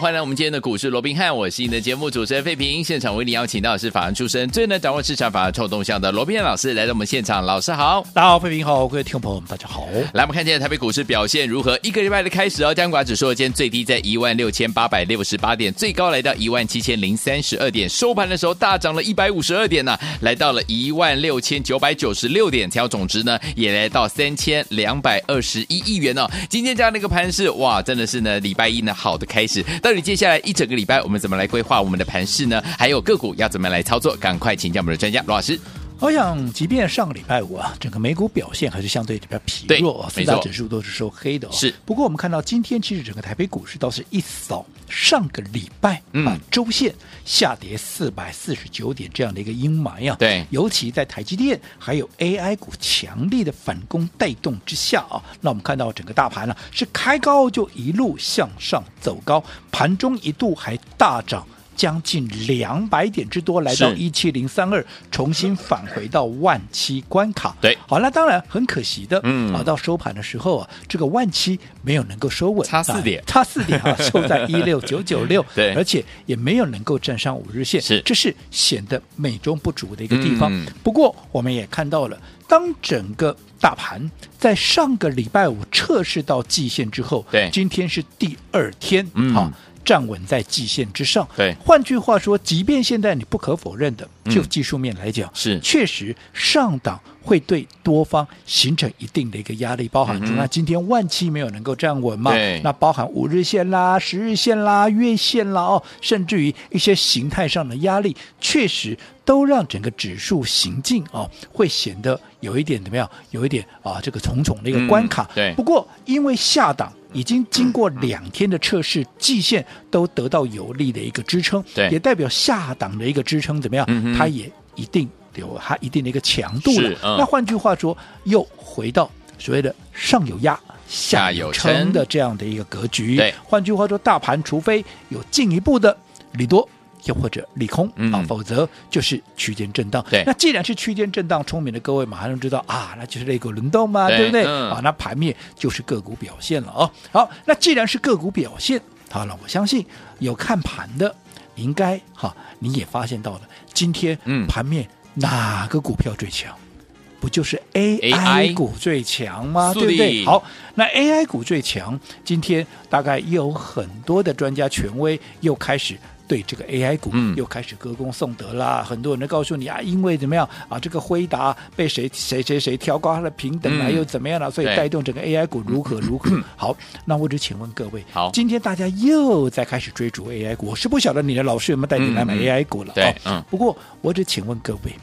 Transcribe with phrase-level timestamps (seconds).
[0.00, 2.82] 欢迎来我们今天的股市罗宾汉，我是你的节目主持人费平。
[2.82, 9.86] 现场为你邀请到的是法案出身、最能掌握市场法案臭动向的罗宾汉老师来到我们现场，老师好，大家好，费平好，各位听众朋友们大家好。
[10.14, 11.78] 来，我们看今天台北股市表现如何？
[11.82, 26.26] 一个礼拜的开始哦，加权指数今天最低在一万六千八百六十八点，最高来到一万七千零三十二点，收盘的时候大涨了一百五十二点呢、啊，来到了一万六千九百九十六点，成交总值呢也来到三千两百二十一亿元哦。
[26.48, 30.20] 今天这样的一个盘势，哇，真的是呢礼拜一呢好的开始，到底接。
[30.20, 32.62] 下来一整个礼拜，我们怎么来规划我们的盘势呢？
[32.78, 34.14] 还有个股要怎么来操作？
[34.16, 35.58] 赶快请教我们的专家罗老师。
[36.00, 41.50] 我想，即便上个礼拜五啊，整个美股表现还是相对比较疲弱啊，四大指数都是收黑的、哦。
[41.52, 46.94] 是，不过我们看到今天其实整个台北股市倒是一扫上个礼拜、嗯、啊周线
[47.26, 50.16] 下跌四百四十九点这样的一个阴霾呀、啊。
[50.18, 61.46] 对，尤其在台积电还有 AI 股强力的反攻带动之下啊，那我们看到整个大盘呢、啊、是开高就一路向上走高，盘中一度还大涨。
[61.76, 67.56] 将近两百点之多，来到一七零三二，重新返回到万七关卡。
[67.60, 80.52] 对，好，那当然很可惜的，嗯，啊，到收盘的时候啊，这个万七没有能够收稳，差四点，差四点啊， 收在一六九九六，对，而且也没有能够站上五日线，是，这是显得美中不足的一个地方。
[80.52, 89.50] 嗯、不过我们也看到了，当整个大盘在上个礼拜五测试到季线之后，对，今天是第二天，嗯，好。
[89.84, 91.26] 站稳在季线之上。
[91.36, 102.32] 对，换句话说，即便现在你不可否认的，就技术面来讲，嗯、是确实上档会对多方形成一定的一个压力，包含说、嗯、那今天万期没有能够站稳嘛？
[102.32, 113.10] 对，那包含五日线啦、十日线啦、月线啦哦，甚至于一些形态上的压力，确实都让整个指数行进哦，会显得有一点怎么样？
[113.30, 115.24] 有一点啊，这个重重的一个关卡。
[115.24, 116.92] 嗯、对，不过因为下档。
[117.12, 123.84] 已经经过两天的测试，季线都得到有力的一个支撑，对，也代表下档的一个支撑怎么样？
[123.88, 126.90] 嗯、它也一定有它一定的一个强度了。
[127.02, 133.16] 嗯、那换句话说，又回到所谓的上有压、下有撑的这样的一个格局。
[133.16, 135.96] 对，换句话说，大盘除非有进一步的
[136.32, 136.68] 利多。
[137.04, 140.04] 又或者利空、嗯、啊，否则就是区间震荡。
[140.10, 144.44] 对，那既然是区间震荡，聪明的各位马上就知道啊，那就是类股轮动嘛，对，对不对？
[144.44, 146.90] 嗯、啊，那盘面就是个股表现了哦。
[147.12, 148.80] 好，那既然是个股表现，
[149.10, 149.84] 好了，我相信
[150.18, 151.14] 有看盘的，
[151.56, 156.52] 应该哈、啊，你也发现到了，今天盘面哪个股票最强？
[156.52, 156.86] 嗯、
[157.20, 159.74] 不就是 AI 股最强吗？
[159.74, 160.24] 对不对？
[160.24, 160.42] 好，
[160.74, 165.98] 那 AI 股最强，今天大概又有很多的专家权威又开始。
[166.30, 176.40] 对这个 AI 股又开始歌功颂德啦，嗯、很多人都告诉你啊，因为怎么样啊，这个辉达被谁谁谁谁调高它的平等啊，嗯、又怎么样了，所以带动整个 AI 股如何如何。
[176.54, 182.92] 好，那我就请问各位，好，今天大家又在开始追逐 AI 股，我是不晓得你的老师有没有带你来买 AI 股了？
[182.94, 183.12] 对。
[183.50, 184.94] 不过我只请问各位，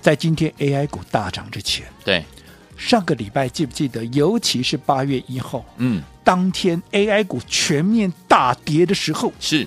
[0.00, 2.24] 在今天 AI 股大涨之前，对，
[2.76, 4.04] 上个礼拜记不记得？
[4.12, 9.66] 尤其是八月一号，嗯，当天 AI 股全面大跌的时候，是。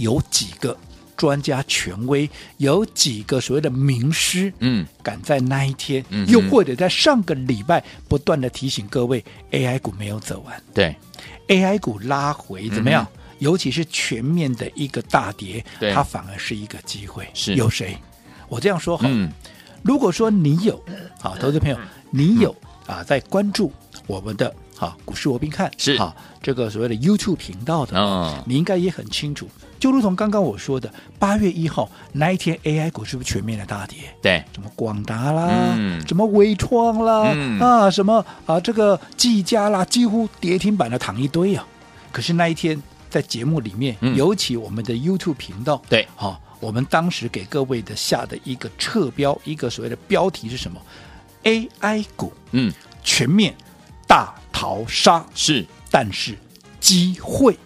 [0.00, 0.76] 有几个
[1.16, 10.96] 专家权威，有几个所谓的名师，嗯，敢在那一天，嗯、又或者在上个礼拜，不断的提醒各位，AI 股没有走完，对
[11.48, 13.06] ，AI 股拉回怎么样？
[13.12, 15.62] 嗯、尤其是全面的一个大跌，
[15.94, 17.28] 它反而是一个机会。
[17.34, 17.54] 是。
[17.54, 17.96] 有谁？
[18.48, 19.30] 我这样说好，嗯、
[19.82, 20.82] 如果说你有，
[21.20, 21.78] 好，投资朋友，
[22.10, 22.56] 你有、
[22.86, 23.70] 嗯、啊，在关注
[24.06, 24.54] 我们的。
[24.80, 29.46] 好，股市我宾看是好，这个所谓的 YouTube 频道的，哦、你应该也很清楚。
[29.78, 33.98] 就如同刚刚我说的，八月一号那一天，AI 股是不是全面的大跌？
[34.22, 41.62] 对，什么广达啦，嗯、什么微创啦，嗯、啊，什么啊，这个技嘉啦，几乎跌停板的躺一堆啊。
[42.10, 50.80] 可是那一天在节目里面，嗯、尤其我们的 YouTube 频道，对，好，我们当时给各位的下的一个侧标，一个所谓的标题是什么
[51.44, 52.72] ？AI 股，嗯，
[53.04, 53.54] 全面
[54.06, 54.34] 大。
[54.60, 56.36] 淘沙是，但是
[56.80, 57.56] 机会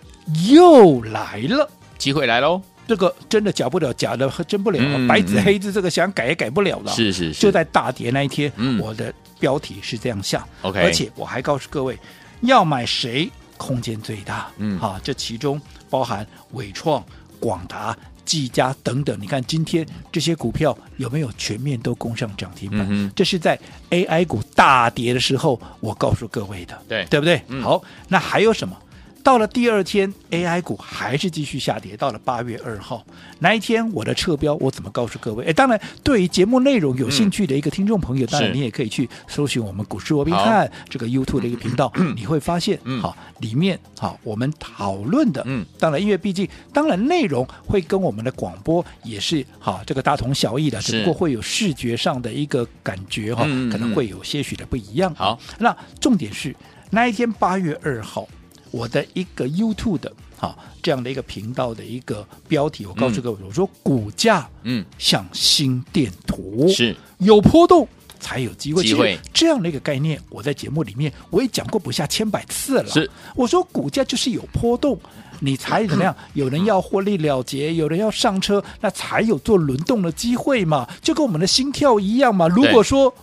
[0.48, 1.68] 又来了，
[1.98, 2.62] 机会来喽！
[2.86, 6.92] 这个真的假不了，假的真不了，嗯、白纸黑字，这个想改也改不了了。
[6.92, 10.46] 是是是，就在大跌那一天，嗯、我的标题是这样下。
[10.62, 11.98] OK，而且我还告诉各位，
[12.42, 14.46] 要买谁空间最大？
[14.58, 15.60] 嗯，好，这其中
[15.90, 17.04] 包含伟创、
[17.40, 17.96] 广达。
[18.24, 22.86] 技嘉等等，你看今天这些股票有没有全面都攻上涨停板？
[22.88, 23.60] 嗯、这是在
[23.90, 27.42] AI 股大跌的时候，我告诉各位的，对对不对？
[27.48, 28.76] 嗯、好，那还有什么？
[29.24, 31.96] 到了第二天，AI 股还是继续下跌。
[31.96, 33.02] 到了八月二号
[33.38, 35.46] 那一天，我的撤标我怎么告诉各位？
[35.46, 55.14] 哎，当然，对于节目内容有兴趣的一个听众朋友，嗯、当然你也可以去搜寻我们股市罗宾汉这个 YouTube 的一个频道，嗯、你会发现，嗯、好，里面好我们讨论的，嗯，当然，因为毕竟，当然内容会跟我们的广播也是好这个大同小异的，只不过会有视觉上的一个感觉哈，可能会有些许的不一样。
[55.14, 56.54] 好，那重点是
[56.90, 58.28] 那一天八月二号。
[58.74, 67.86] 我的一个 YouTube 的哈这样的一个频道的一个标题，我告诉各位，嗯、我说股价嗯像心电图是有波动
[68.18, 72.88] 才有机会，机会这样的一个概念，我在节目里面我也讲过不下千百次了。
[72.88, 74.98] 是我说股价就是有波动，
[75.38, 76.12] 你才怎么样？
[76.34, 82.48] 有人要获利了结，有人要上车，那才有做轮动的机会嘛，就跟我们的心跳一样嘛。
[82.48, 83.14] 如果说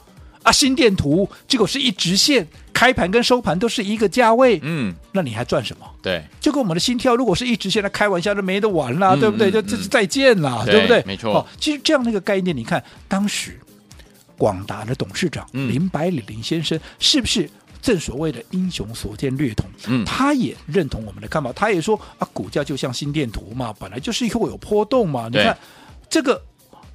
[0.44, 5.86] 啊，心电图结果是一直线，开盘跟收盘都是一个价位，嗯，那你还赚什么？
[6.02, 9.52] 对，就跟我们的心跳，如果是一直线，那开玩笑都没得玩了，嗯、对不对？
[9.52, 11.04] 就这是再见了，对，对不对？
[11.06, 11.36] 没错。
[11.36, 13.60] 哦，其实这样的一个概念，你看当时
[14.38, 17.48] 广达的董事长、嗯、林百里林先生，是不是
[17.80, 19.70] 正所谓的英雄所见略同？
[19.86, 25.30] 嗯，他也认同我们的看法，他也说啊，股价就像心电图嘛，本来就是会有波动嘛。
[25.32, 25.56] 你看
[26.10, 26.42] 这个。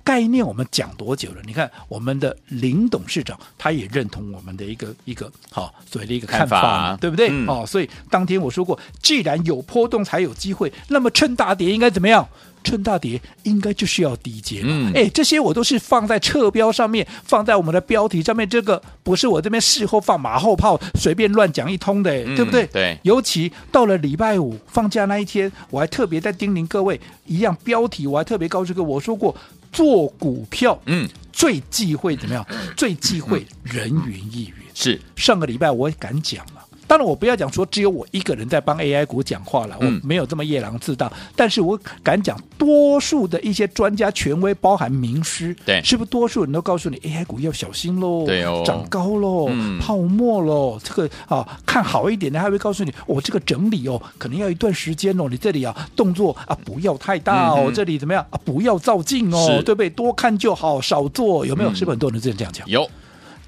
[0.07, 1.43] 概念我们讲多久了？
[1.45, 7.29] 你看我们的林董事长，他也认同我们的一个一个好所谓的一个看法，看法对不对？
[7.29, 12.29] 嗯、哦，所以当天我说过，既然有波动才有机会，那么趁大跌应该怎么样？
[12.63, 14.93] 趁大跌应该就是要低接嗯。
[14.93, 18.49] 哎、嗯，这些我都是放在侧标上面，放在我们的标题上面。
[18.49, 22.67] 这个不是我这边事后放马后炮，随便乱讲一通的，嗯、对不对？
[22.67, 22.97] 对。
[23.03, 29.37] 尤其到了礼拜五放假那一天，我还特别在叮咛各位，一样标题我还特别告诉各位，我说过。
[29.77, 32.47] 做股票，嗯，最忌讳怎么样？
[32.75, 34.55] 最忌讳人云亦云。
[34.73, 36.65] 是上个礼拜我也敢讲了。
[36.97, 41.13] 当然，我不要讲说只有我一个人在帮 AI 股讲话了，嗯、我没有这么夜郎自大。
[41.35, 48.25] 但是我敢讲，多数的一些专家权威，包含名师，对，是不是多数人都告诉你 AI 股要小心喽？
[48.25, 59.91] 对哦，涨高喽，嗯、泡沫喽，这个啊看好一点的，还会告诉你，我、哦、这个整理哦，可能要一段时间哦，你这里啊动作啊不要太大哦，这里怎么样啊不要造进哦，是对不对？
[59.91, 61.71] 多看就好，少做有没有？
[61.71, 62.67] 嗯、是不是很多人这样这样讲？
[62.67, 62.89] 有，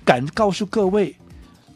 [0.05, 1.17] 敢告诉各位。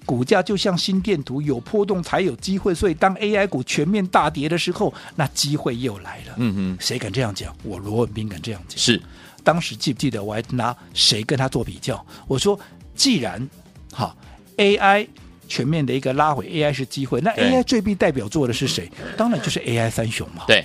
[0.05, 2.75] 股价就像心电图，有波动才有机会。
[2.75, 6.35] 所以当 AI 股全面大跌的时候，那机会又来了。
[6.37, 7.55] 嗯嗯，谁敢这样讲？
[7.63, 8.79] 我罗文斌敢这样讲。
[8.79, 9.01] 是，
[9.45, 12.05] 当时记不记得我还拿谁跟他做比较？
[12.27, 12.59] 我说，
[12.95, 13.49] 既然
[13.93, 14.15] 哈
[14.57, 15.07] AI
[15.49, 18.91] 全面的一个拉回，AI 是机会，那 AI 最必代表作的是谁？
[18.97, 20.45] 对当然就是 AI 三雄嘛。
[20.47, 20.65] 对，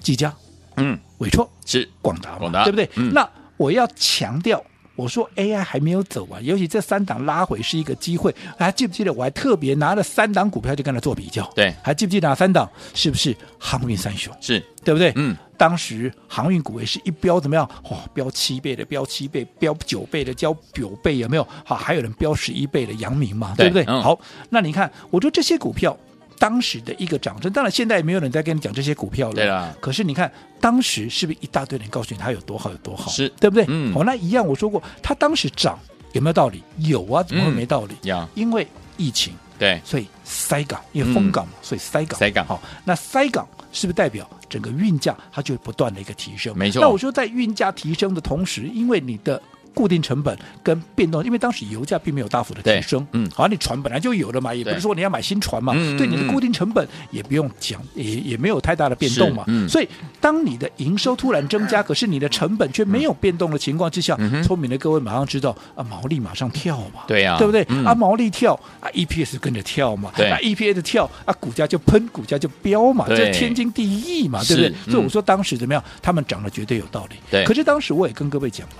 [0.00, 0.34] 技嘉，
[0.76, 2.88] 嗯，伟创是广达，广达对不对？
[2.96, 4.62] 嗯、那我要强调。
[4.98, 8.34] 我说 AI 还没有走完，尤其这三档拉回是一个机会。
[8.58, 11.48] 还记不记得我还特别拿了三档股票就跟他做比较？
[11.54, 12.68] 对，还记不记得哪三档？
[12.94, 14.34] 是不是航运三雄？
[14.40, 15.12] 是对不对？
[15.14, 17.64] 嗯，当时航运股也是一飙怎么样？
[17.90, 21.46] 哇，飙七倍的，飙七倍，飙九倍的，飙九倍有没有？
[21.64, 23.54] 好，还有人飙十一倍的阳明嘛？
[23.56, 23.84] 对，对不对？
[23.86, 24.18] 嗯、好，
[24.50, 25.96] 那你看，我说这些股票。
[26.38, 29.34] 当时的一个涨升，当然现在也没有人在跟你讲这些股票了。
[29.34, 29.74] 对啦。
[29.80, 30.30] 可是你看，
[30.60, 33.10] 当时是不是一大堆人告诉你它有多好有多好？
[33.10, 33.64] 是对不对？
[33.68, 33.92] 嗯。
[33.92, 35.78] 好，那一样，我说过，它当时涨
[36.12, 36.62] 有没有道理？
[36.78, 37.94] 有啊，怎么会没道理？
[38.10, 39.34] 嗯、因为疫情。
[39.58, 39.80] 对。
[39.84, 42.18] 所以塞港，因为封港嘛，嗯、所以塞港。
[42.18, 42.46] 塞港。
[42.46, 46.56] 好，那塞港是不是代表整个运价它就不断的一个提升？
[46.56, 46.80] 没错。
[46.80, 49.40] 那我说，在运价提升的同时，因为你的。
[49.74, 59.88] 固定成本跟变动，因为当时油价并没有大幅的提升，嗯，好，你船本来就有了嘛，也不是说你要买新船嘛，对，对你的固定成本也不用讲，也也没有太大的变动嘛，嗯，所以
[60.20, 67.64] 当你的营收突然增加，可是你的成本却没有变动的情况之下，嗯、聪明的各位马上知道啊，毛利马上跳嘛，对呀、啊，对不对？
[67.68, 73.16] 嗯、啊，毛利跳啊，EPS 跟着跳嘛，对，啊，EPS 跳啊，股价就喷，股价就飙嘛，对。
[73.16, 74.68] 这是天经地义嘛，对不对？
[74.86, 77.44] 嗯、所以我说当时怎么样，他们涨的绝对有道理，对。
[77.44, 78.74] 可是当时我也跟各位讲了。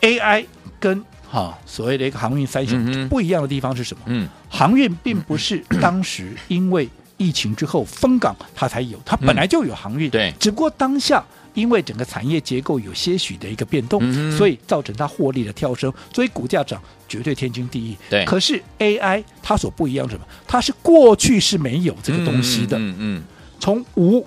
[0.00, 0.44] AI
[0.78, 4.02] 跟哈所谓的一个航运三雄不一样的地方是什么？
[4.06, 11.22] 嗯，航运并不是当时因为疫情之后封港它才有，它本来就有航运，对，只不过当下
[11.54, 14.00] 因为整个产业结构有些许的一个变动，
[14.36, 17.96] 所以造成它获利的跳升，所以股价涨绝对天经地义。
[18.08, 20.24] 对，可是 AI 它所不一样什么？
[20.48, 23.22] 它是过去是没有这个东西的，嗯嗯，
[23.60, 24.26] 从无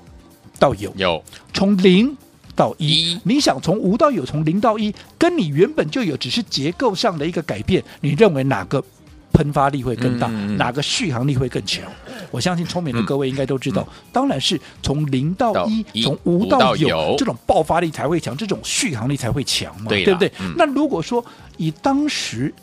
[0.60, 2.16] 到有，有从零。
[2.56, 8.84] 到一，你想从无到有，从零到一，跟你原本就有，只是结构上的一个改变，你认为哪个
[9.32, 11.84] 喷发力会更大，嗯、哪个续航力会更强？
[12.30, 20.32] 我相信聪明的各位应该都知道，嗯、当然是从零到一，从无到有，这种爆发力才会强，这种续航力才会强嘛，对，对不对？
[20.40, 21.24] 嗯、那如果说
[21.58, 22.54] 以当时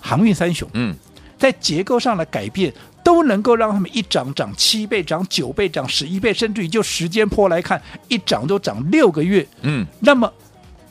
[0.00, 0.94] 航运三雄，嗯，
[1.38, 2.72] 在结构上的改变。
[3.06, 9.46] 都能够让他们一涨涨七倍，涨九倍，涨十一倍，甚至于就时间波来看，一涨都涨六个月。
[9.62, 10.28] 嗯，那么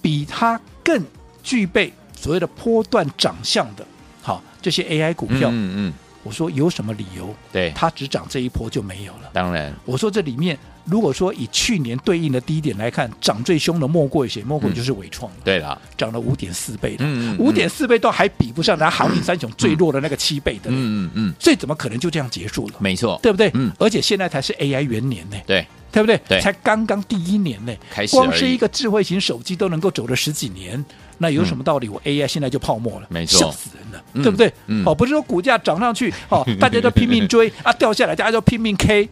[0.01, 1.03] 比它更
[1.43, 3.85] 具备所谓的波段长相的，
[4.21, 5.93] 好这些 AI 股票，嗯嗯，
[6.23, 7.35] 我说有什么理由？
[7.51, 9.29] 对，它只涨这一波就没有了。
[9.33, 10.57] 当然，我说这里面。
[10.85, 14.43] 如果说以去年对应的低点来看，涨最凶的莫过于谁？
[14.43, 15.31] 莫过于就是纬创。
[15.43, 20.69] 对了，涨了五点四倍的，嗯，五点四倍都还比不上咱航运三雄最弱的那个七倍的。
[20.69, 22.75] 嗯嗯嗯，所以怎么可能就这样结束了？
[22.79, 23.49] 没错，对不对？
[23.55, 25.37] 嗯，而且现在才是 AI 元年呢。
[25.47, 26.19] 对，对不对？
[26.27, 30.83] 对，才刚刚第一年呢，开始，光是一个智慧型手机都能够走了十几年。
[31.17, 31.87] 那有什么道理？
[31.87, 34.51] 我 AI 现在就泡沫了，没错，笑死人了，对不对？
[34.85, 39.07] 哦，不是说股价涨上去，哦，大家都拼命追 啊，掉下来大家都拼命 K，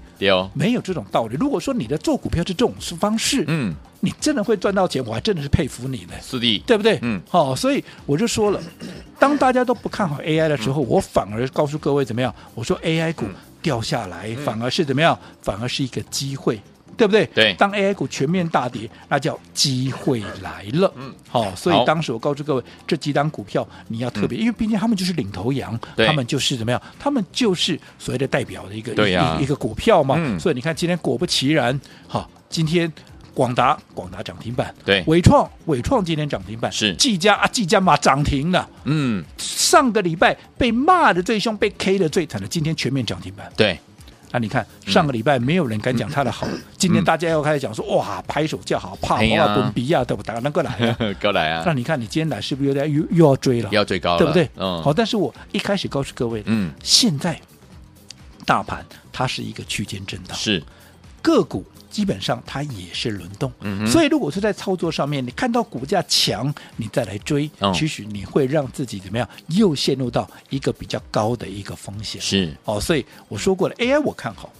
[0.53, 1.36] 没有这种道理。
[1.39, 7.00] 如果说你的做股票是这种方式，嗯，你真的会赚到钱，我还真的是佩服你呢，是的，对不对？
[7.01, 8.60] 嗯，好，所以我就说了，
[9.20, 12.34] 当大家都不看好 AI 的时候，我反而告诉各位怎么样？
[12.53, 13.25] 我说 AI 股
[13.62, 15.18] 掉下来，反而是怎么样？
[15.42, 16.60] 反而是一个机会。
[17.04, 17.26] 对不对？
[17.34, 20.92] 对，当 AI 股全面大跌，那叫机会来了。
[20.96, 26.82] 嗯，好、哦，所以当时我告诉各位，这几档股票你要特别，嗯、因为毕竟他们就是领头羊，他们就是怎么样？
[26.98, 30.16] 他们就是所谓的代表的一个一,一个股票嘛。
[30.18, 32.92] 嗯、所以你看，今天果不其然，好、哦，今天
[33.34, 38.70] 广达广达涨停板，对，伟创伟创今天涨停板，是技嘉啊技嘉嘛涨停了。
[38.86, 43.52] 嗯，上个礼拜被骂的最凶，被 K 的最惨的，今天全面涨停板。
[43.58, 43.78] 对。
[44.34, 51.62] 那、啊、你看，上个礼拜没有人敢讲他的好，嗯、今天大家又开始讲说，嗯、哇，拍手叫好，怕我啊，比啊，对不打，能过来啊， 过来啊。
[51.63, 53.70] 那你看，你今天来是不是有点又又要追了？
[53.72, 54.50] 要追高了，对不对？
[54.56, 54.82] 嗯。
[54.82, 57.40] 好，但是我一开始告诉各位，嗯，现在
[58.44, 60.63] 大盘它是一个区间震荡，是
[61.24, 61.65] 个股。
[61.94, 69.30] 基本上它也是轮动，嗯、所以如果是在操作上面，你看到股价强，你再来追，哦、其实你会让自己怎么样？
[69.50, 72.20] 又陷入到一个比较高的一个风险。
[72.20, 74.51] 是哦，所以我说过了，AI 我看好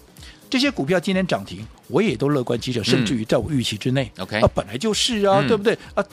[0.48, 4.12] 这些股票今天涨停，我也都乐观其成，甚至于在我预期之内。
[4.20, 5.75] OK，、嗯、啊，本来就是啊，嗯、对不对？
[5.96, 6.05] 啊，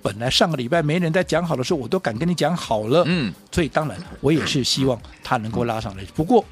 [0.00, 3.02] 本来上个礼拜没人在讲好的时候，我都敢跟你讲好了。
[3.04, 6.04] 嗯，所以当然我也是希望它能够拉上来。
[6.14, 6.44] 不过。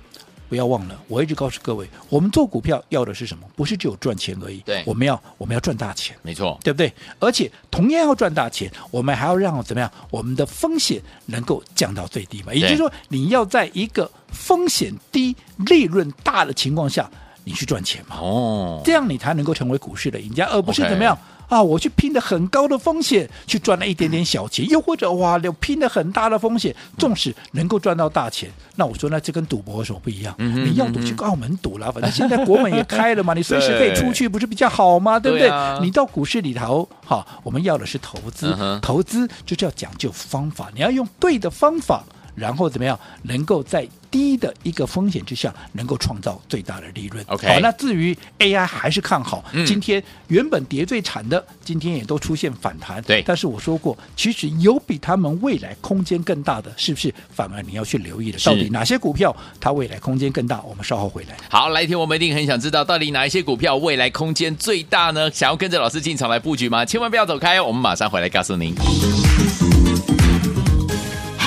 [0.49, 3.47] 不要忘了，我一直告诉各位，我们做股票要的是什么？
[3.57, 4.59] 不是只有赚钱而已。
[4.61, 6.93] 对，我们要我们要赚大钱，没错，对不对？
[7.19, 9.91] 而且同样要赚大钱，我们还要让怎么样？
[10.11, 12.55] 我们的风险能够降到最低嘛？
[12.55, 17.11] 也就是说，你要在一个风险低、利润大的情况下，
[17.45, 18.17] 你去赚钱嘛？
[18.21, 21.36] 哦，这样你才能够成为股市的赢家，而不是怎么样？Okay.
[21.49, 21.63] 啊！
[21.63, 30.35] 我去拼的很高的风险，去赚了一点点小钱，又或者哇，有拼的很大的风险，纵使能够赚到大钱，那我说那这跟赌博有什么不一样？
[30.39, 35.19] 嗯、哼你要赌去澳门赌了，反正现在国门也开了嘛，你随时可以出去，不是比较好吗？
[35.19, 35.49] 对不对？
[35.49, 42.05] 对啊、你到股市里头，哈，我们要的是投资，嗯、投资就是要讲究方法，你要用对的方法。
[42.37, 53.03] 然后怎么样能够在低的一个风险之下，能够创造最大的利润？OK，好，那至于 AI 还是看好，嗯、今天原本跌最惨的，今天也都出现反弹。
[53.03, 57.13] 对，但是我说过，其实有比他们未来空间更大的，是不是？
[57.31, 60.63] 反而你要去留意的，到底哪些股票它未来空间更大？
[60.63, 61.37] 我们稍后回来。
[61.51, 65.31] 好，来听我们一定很想知道，到底哪一些股票未来空间最大呢？
[65.31, 66.85] 想要跟着老师进场来布局吗？
[66.85, 68.75] 千万不要走开哦，我们马上回来告诉您。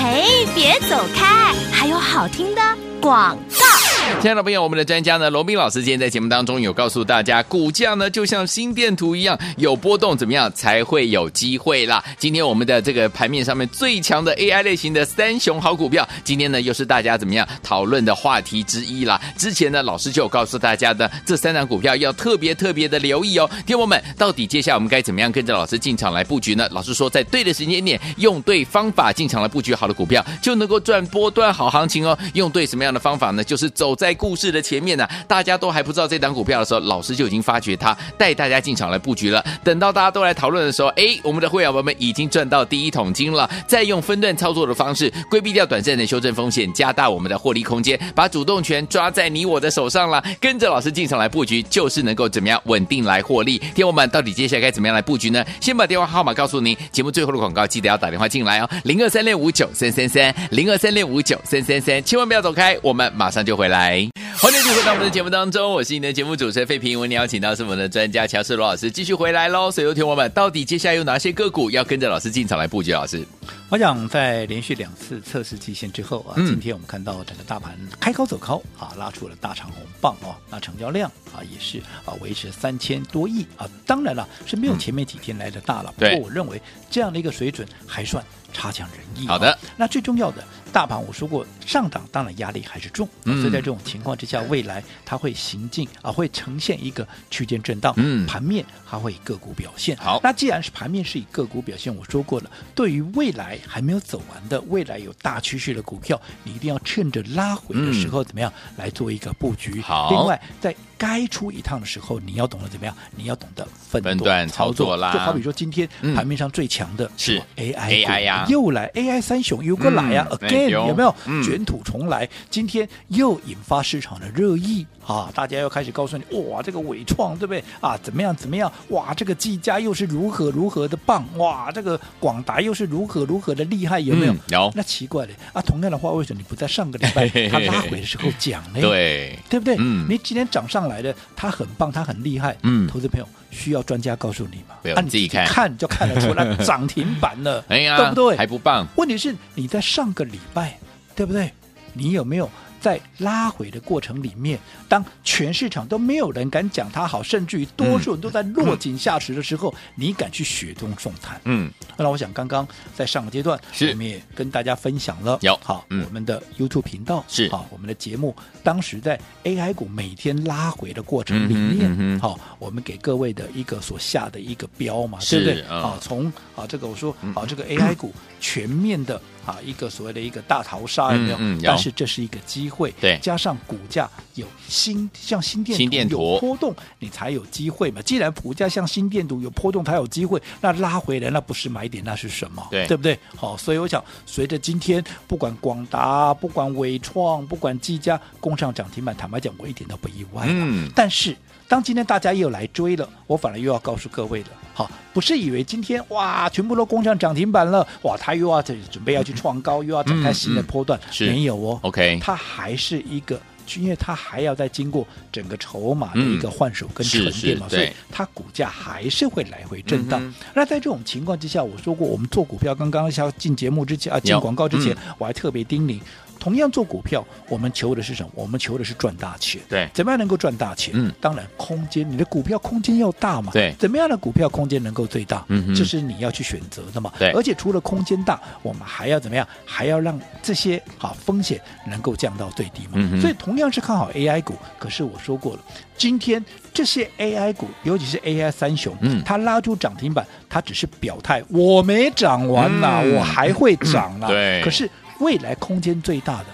[0.02, 2.62] 嘿，别走开，还有好听的
[3.02, 3.89] 广告。
[4.18, 12.04] 亲爱的朋友，我们的专家呢，罗宾老师今天在节目当中有告诉大家，股价呢就像心电图一样，有波动怎么样才会有机会啦？
[12.18, 19.22] 今天我们的这个盘面上面最强的 AI 类型的三雄好股票，今天呢又是大家怎么样讨论的话题之一啦。
[19.38, 23.50] 之前呢，老师就有告诉大家的，这三档股票要特别特别的留意哦。
[23.66, 26.68] 听友们，到底接下来我们该怎么样跟着老师进场来布局呢？
[26.72, 32.18] 老师说，在对的时间点，用对方法进场来布局好的股票，就能够赚波段好行情哦。
[32.34, 33.44] 用对什么样的方法呢？
[33.44, 33.96] 就是走。
[34.00, 39.44] 在故事的前面呢，大家都还不知道这档股票的时候，老师就已经发觉它，带大家进场来布局了。
[39.62, 43.50] 等到大家都来讨论的时候，哎，我们的会员朋友们已经赚到第一桶金了。
[43.68, 50.24] 再用分段操作的方式，规避掉短暂的修正风险，加大我们的获利空间，把主动权抓在你我的手上了。
[50.40, 53.58] 跟着老师进场来布局，就是能够怎么样稳定来获利。
[53.76, 55.44] 听我们到底接下来该怎么样来布局呢？
[55.60, 63.89] 先把电话号码告诉您，节目最后的广告记得要打电话进来哦，零二三六五九三三三，零二三六五九三三三，千万不要走开，我们马上就回来。
[63.90, 67.00] 欢迎继续回到我们的节目当中，我是你的节目主持人费平。
[67.00, 69.72] 为你邀请到是我们的专家乔世罗老师，继续回来喽。
[69.72, 72.92] 所以，有听我们到底接下来有哪些个股要跟着老师进场来布局？
[72.94, 73.26] 老师，
[73.70, 83.70] 我想在连续两次测试季线之后啊，嗯、今天我们看到整个大盘开高走高啊，拉出了大长红棒哦，那成交量啊也是啊维持三千多亿啊。
[83.86, 85.94] 当然了，是没有前面几天来的大了。
[85.98, 89.28] 嗯、不过我认为这样的一个水准还算差强人意。
[89.28, 90.44] 好的，那最重要的。
[90.72, 97.92] 大盘我说过上涨，当然压力还是重，嗯、所以在这种情况之下，未来它会行进啊，会呈现一个区间震荡。
[97.98, 99.98] 嗯，盘面还会以个股表现。
[99.98, 109.80] 好，那既然是盘面是以个股表现，我说过了，对于未来还没有走完的，未来有大趋势的股票，你一定要趁着拉回的时候怎么样、嗯、来做一个布局。
[109.82, 115.12] 好，另外在该出一趟的时候，你要懂得怎么样，你要懂得分段操作啦。
[115.14, 120.70] 就好比说今天盘面上最强的是 AI AI 呀，又来 AI 三雄又过来呀，again。
[120.70, 122.26] 有没有卷土重来？
[122.26, 125.32] 嗯、今天又引发市场的热议啊！
[125.34, 127.98] 大家又开始告诉你，哇，这个伟创对不对啊？
[128.04, 128.70] 怎么样怎么样？
[128.90, 131.26] 哇，这个技嘉又是如何如何的棒？
[131.38, 134.00] 哇，这个广达又是如何如何的厉害？
[134.02, 134.34] 有没有？
[134.34, 134.72] 嗯、有。
[134.76, 135.62] 那奇怪了啊！
[135.62, 138.82] 同样的话，为什么你不在上个礼拜他拉回的时候讲呢？
[138.82, 139.76] 对，对不对？
[139.80, 140.06] 嗯。
[140.10, 142.58] 你今天涨上来的，他很棒，他很厉害。
[142.64, 142.86] 嗯。
[142.88, 144.76] 投资朋友需要专家告诉你吗？
[144.82, 147.64] 不用，你自己看，看就看得出来 涨停板了。
[147.70, 148.36] 哎呀，对不对？
[148.36, 148.86] 还不棒。
[148.98, 150.78] 问题是你在上个礼拜。
[151.16, 151.52] 对不对？
[151.94, 152.50] 你有没有？
[152.80, 161.40] 在拉回的过程里面，当全市场都没有人敢讲它好，甚至于多数人都在落井下石的时候，嗯、你敢去雪中送炭？
[161.46, 163.60] 嗯，那我想刚刚在上个阶段，
[163.92, 165.60] 我们也跟大家分享了，有。
[165.64, 167.50] 好，嗯、我们的 YouTube 频道是。
[167.50, 175.68] 好，我们的节目当时在 AI 股每天拉回的过程里面，好，我们给各位的一个所下的一个标嘛，是对不对？
[175.70, 181.36] 嗯、啊，从啊这个我说啊这个 AI 股全面的啊一个所谓的一个大逃杀有没有？
[181.38, 183.56] 嗯嗯、但是这是一个机会，对，加上。
[183.68, 188.02] 股价有新像新电图有波动，你才有机会嘛。
[188.02, 192.66] 既然股价像新电图有波动，才有机会，那拉回来那不是买点，那是什么？
[192.72, 193.20] 对，对不对？
[193.36, 200.46] 好，所以我想，随着今天不管广达、不管伟创、不管技嘉攻上涨停板，坦白讲，我一点都不意外。
[200.48, 201.36] 嗯，但是
[201.70, 211.80] 当今天大家又来追了，我反而又要告诉各位了，好，不是以为今天哇，全部都攻上涨停板了，哇，它又要准备要去创高，嗯、又要展开新的波段，嗯嗯、没有哦。
[211.84, 213.40] OK，它还是一个。
[213.78, 220.20] 因为它还要再经过整个筹码的一个换手跟沉淀嘛，嗯、所以它股价还是会来回震荡。
[220.24, 226.00] 嗯、那在这种情况之下，我说过，我们做股票，刚刚像进节目之前啊，进广告之前，嗯、我还特别叮咛。
[226.40, 228.30] 同样做股票，我们求的是什么？
[228.34, 229.62] 我们求的是赚大钱。
[229.68, 230.94] 对，怎么样能够赚大钱？
[230.96, 233.52] 嗯，当然空间，你的股票空间要大嘛。
[233.52, 235.44] 对，怎么样的股票空间能够最大？
[235.50, 237.12] 嗯哼，这是你要去选择的嘛。
[237.20, 239.46] 对，而且除了空间大，我们还要怎么样？
[239.66, 242.92] 还要让这些好风险能够降到最低嘛。
[242.94, 245.60] 嗯哼，所以同样是看好 AI 股，可是我说过了，
[245.98, 254.28] 今天这些 AI 股，尤其是 AI 三雄，嗯，它拉出涨停板，它只是表态，我没涨完呐，嗯、我还会涨了。
[254.28, 256.46] 对，可是未来空间最大的。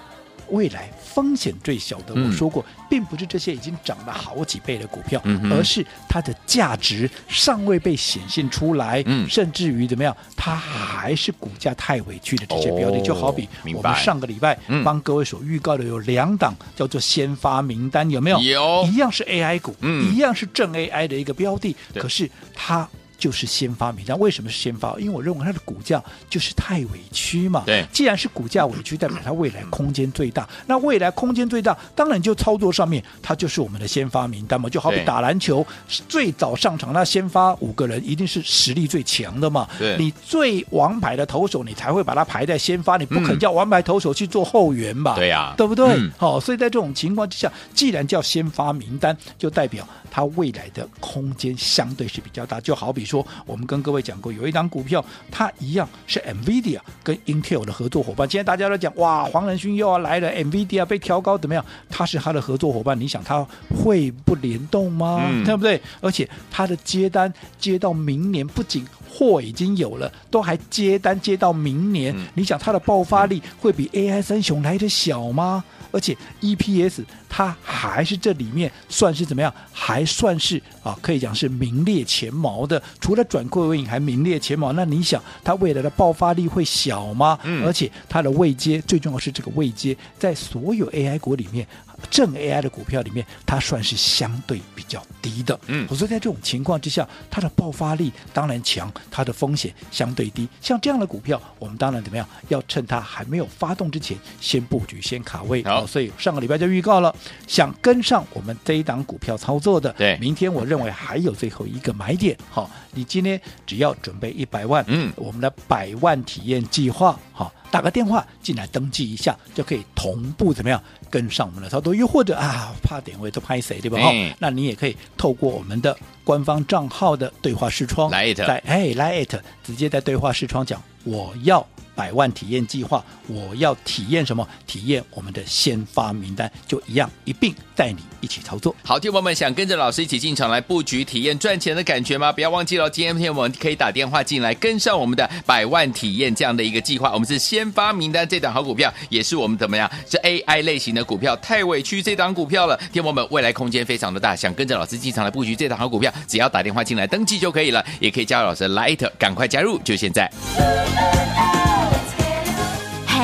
[0.51, 18.39] 未来风险最小的，我说过，并不是这些已经涨了好几倍的股票，而是它的价值尚未被显现出来，甚至于怎么样，它还是股价太委屈的这些标的，就好比我们上个礼拜帮各位所预告的有两档叫做先发名单，有没有？
[18.39, 22.88] 有，一样是 AI 股，一样是正 AI 的一个标的，可是它。
[23.17, 24.95] 就是先发名单，为什么是先发？
[24.99, 27.63] 因为我认为它的股价就是太委屈嘛。
[27.65, 30.47] 对，既然是股价委屈，代表它未来空间最大。
[30.65, 34.69] 那未来空间最大，当然就操作上面，它就是我们的先发名单嘛。
[34.69, 35.65] 就好比打篮球，
[36.10, 39.67] 最早上场那先发五个人，一定是实力最强的嘛。
[39.80, 45.15] 对，你最王牌的投手，你才会把它排在先发，你不肯叫王牌投手去做后援吧？
[45.15, 45.88] 对呀，对不对？
[45.88, 52.60] 好、嗯哦，所以在这种情况之下，既然叫先发名单，就代表它未来的空间相对是比较大。
[52.60, 58.28] 就好比说，我们跟各位讲过，有一档股票，它一样是 NVIDIA 跟 Intel 的合作伙伴。
[58.28, 61.63] 今天大家都讲，哇，黄仁勋又要来了，NVIDIA 被调高怎么样？
[61.89, 65.22] 他是他的合作伙伴，你想他会不联动吗？
[65.30, 65.80] 嗯、对不对？
[66.02, 72.13] 而且他的接单接到明年，不仅货已经有了，都还接单接到明年。
[72.17, 75.63] 嗯、你想它的爆发力会比 AI 三雄来的小吗？
[75.91, 79.54] 而且 EPS 它还是这里面算是怎么样？
[79.71, 82.82] 还算是啊，可以讲是名列前茅的。
[82.99, 84.73] 除了转亏为盈，还名列前茅。
[84.73, 87.39] 那你想，它未来的爆发力会小吗？
[87.43, 87.65] 嗯。
[87.65, 91.65] 而且它的位阶，最重要是这个位阶，在所有 AI 股里面
[92.10, 95.60] 正 AI 的股票里面，它算是相对比较低的。
[95.67, 100.47] 嗯，所以在这种情况之下，它的爆发力当然强，它的风险相对低。
[100.62, 102.27] 像这样的股票，我们当然怎么样？
[102.49, 105.63] 要趁它还没有发动之前，先布局，先卡位。
[105.63, 107.15] 好、哦，所以上个礼拜就预告了，
[107.47, 112.38] 想跟上我们这一档股票操作的，对，明天我认为还有最后一个买点。
[112.49, 117.51] 好、哦，你今天只要准备一百万，嗯，我们的百万体验计划，好、哦。
[117.71, 121.93] 打个电话进来登记一下，就可以同步怎么样跟上我们的操作？
[121.93, 123.99] 又或者啊，怕点位都拍谁对吧？
[123.99, 131.65] 哦、嗯，那你也可以透过我们的官方账号的对话视窗来，在哎来 it 直接在对话视窗讲我要。
[131.95, 134.47] 百万体验计划，我要体验什么？
[134.67, 138.75] 体验我们的先发名单，就一样一并带你一起操作。
[138.84, 142.31] 好，听友们想跟着老师一起进场来布局，体验赚钱的感觉吗？
[142.31, 147.13] 不要忘记了，今天我们可以打电话进来跟上我们的百万体验这样的一个计划。
[147.13, 149.89] 我们是先发名单这档好股票，也是我们怎么样？
[150.10, 152.77] 是 AI 类型的股票，太委屈这档股票了。
[152.91, 160.29] 听友们，未来空间非常的大，想跟着老师进场来布局这档好股票，只要打电话进来登记就可以了，也可以加入老师的 Light，赶快加入，就现在。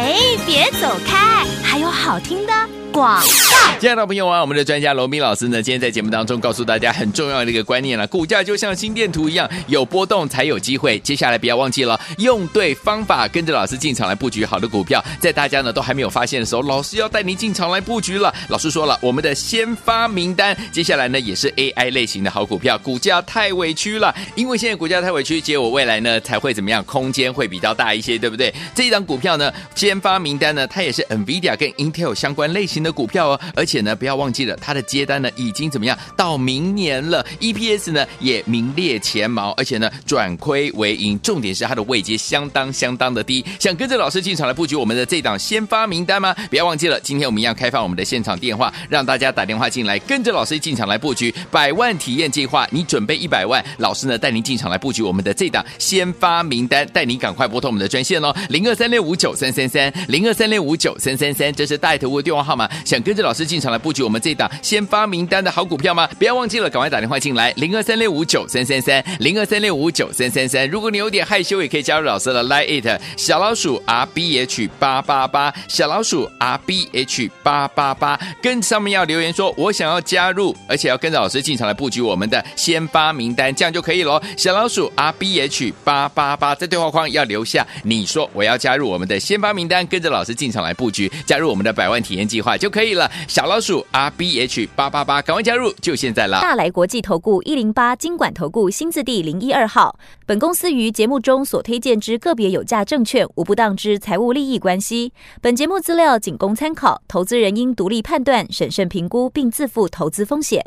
[0.01, 2.53] 哎，别走开，还有好听的。
[2.91, 10.99] 广告，亲爱的朋友啊，我们的专家罗宾老师呢，今天在节目当中告诉大家很重要的一个观念了，股价就像心电图一样，有波动才有机会。
[10.99, 18.33] 接下来不要忘记了，用对方法，跟着老师进场来布局好的股票，在大家呢都还没有发现的时候，老师要带您进场来布局了。
[18.49, 28.53] 老师说了，我们的先发名单，接下来呢也是 AI 类型的好股票，股价太委屈了，因为现在股价太委屈，结果未来呢才会怎么样，空间会比较大一些，对不对？
[28.75, 43.43] 这一档股票呢，先发名单呢，它也是 NVIDIA 跟 Intel 相关类型的股票哦，而且呢，不要忘记了，它的接单呢已经怎么样到明年了，EPS 呢也名列前茅，而且呢转亏为盈，重点是它的位阶相当相当的低。
[43.59, 46.35] 想跟着老师进场来布局我们的这档先发名单吗？
[46.49, 52.67] 不要忘记了，今天我们一样开放我们的现场电话，让大家打电话进来，跟着老师进场来布局百万体验计划。
[52.71, 62.69] 你准备一百万，老师呢带您进场来布局我们的这档先发名单，带您赶快拨通我们的专线哦，零二三六五九三三三，零二三六五九三三三，这是带头的电话号码。
[62.85, 66.07] 想跟着老师进场来布局我们这档先发名单的好股票吗？
[66.19, 70.69] 不要忘记了，赶快打电话进来，零二三六五九三三三，零二三六五九三三三。
[70.69, 84.21] 如果你有点害羞，也可以加入老师的 Line it 小老鼠 R B H 八八八，小老鼠 R B H 八八八，跟上面要留言说我想要加入，而且要跟着老师进场来布局我们的先发名单，这样就可以了。
[84.37, 93.09] 小老鼠 R B H 八八八，在对话框要留下你说我要加入我们的先发名单，跟着老师进场来布局，加入我们的百万体验计划就可以了。
[93.27, 96.39] 小老鼠 R B H 八八八，赶快加入，就现在啦！
[96.41, 99.97] 大来国际投顾一零八金管投顾新字第零一二号。
[100.27, 105.11] 本公司于节目中所推荐之个别有价证券，无不当之财务利益关系。
[105.41, 110.63] 本节目资料仅供参考，投资人应独立判断、审慎评估，并自负投资风险。